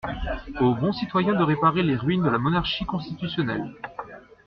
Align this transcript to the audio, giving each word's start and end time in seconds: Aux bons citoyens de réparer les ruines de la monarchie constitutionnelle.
Aux 0.59 0.73
bons 0.73 0.93
citoyens 0.93 1.35
de 1.35 1.43
réparer 1.43 1.83
les 1.83 1.95
ruines 1.95 2.23
de 2.23 2.29
la 2.29 2.39
monarchie 2.39 2.85
constitutionnelle. 2.87 3.71